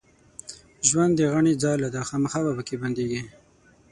ژوند 0.87 1.11
د 1.17 1.21
غڼي 1.33 1.53
ځاله 1.61 1.87
ده 1.95 2.01
خامخا 2.09 2.39
به 2.45 2.51
پکښې 2.57 2.75
بندېږې 2.81 3.21